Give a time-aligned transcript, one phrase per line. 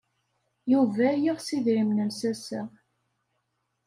[0.71, 2.61] Yuba yeɣs idrimen-nnes ass-a.